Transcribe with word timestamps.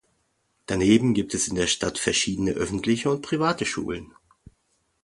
Daneben 0.65 1.13
gibt 1.13 1.35
es 1.35 1.47
in 1.47 1.53
der 1.53 1.67
Stadt 1.67 1.99
verschiedene 1.99 2.53
öffentliche 2.53 3.07
und 3.11 3.21
private 3.21 3.65
Schulen. 3.67 4.15